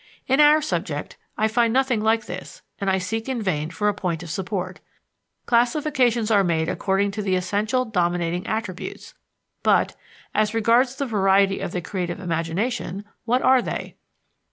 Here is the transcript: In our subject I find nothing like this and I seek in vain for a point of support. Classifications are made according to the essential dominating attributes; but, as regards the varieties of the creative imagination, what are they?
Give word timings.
In 0.25 0.39
our 0.39 0.63
subject 0.63 1.17
I 1.37 1.47
find 1.47 1.71
nothing 1.71 2.01
like 2.01 2.25
this 2.25 2.63
and 2.79 2.89
I 2.89 2.97
seek 2.97 3.29
in 3.29 3.39
vain 3.39 3.69
for 3.69 3.87
a 3.87 3.93
point 3.93 4.23
of 4.23 4.31
support. 4.31 4.79
Classifications 5.45 6.31
are 6.31 6.43
made 6.43 6.69
according 6.69 7.11
to 7.11 7.21
the 7.21 7.35
essential 7.35 7.85
dominating 7.85 8.47
attributes; 8.47 9.13
but, 9.61 9.95
as 10.33 10.55
regards 10.55 10.95
the 10.95 11.05
varieties 11.05 11.61
of 11.61 11.71
the 11.71 11.81
creative 11.81 12.19
imagination, 12.19 13.05
what 13.25 13.43
are 13.43 13.61
they? 13.61 13.95